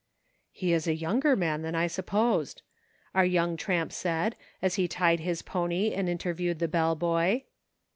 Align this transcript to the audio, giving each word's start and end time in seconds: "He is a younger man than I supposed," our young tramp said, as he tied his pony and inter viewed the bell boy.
"He 0.51 0.73
is 0.73 0.87
a 0.87 0.95
younger 0.95 1.35
man 1.35 1.61
than 1.61 1.75
I 1.75 1.85
supposed," 1.85 2.63
our 3.13 3.23
young 3.23 3.55
tramp 3.55 3.91
said, 3.91 4.35
as 4.59 4.73
he 4.73 4.87
tied 4.87 5.19
his 5.19 5.43
pony 5.43 5.93
and 5.93 6.09
inter 6.09 6.33
viewed 6.33 6.57
the 6.57 6.67
bell 6.67 6.95
boy. 6.95 7.43